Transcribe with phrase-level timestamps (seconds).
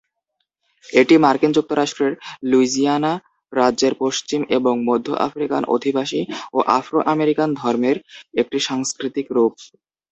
[0.85, 2.13] এটি মার্কিন যুক্তরাষ্ট্রের
[2.49, 3.13] লুইসিয়ানা
[3.53, 6.21] রাজ্যের পশ্চিম এবং মধ্য আফ্রিকান অধিবাসী
[6.53, 7.97] ও আফ্রো আমেরিকান ধর্মের
[8.41, 9.53] একটি সাংস্কৃতিক রূপ।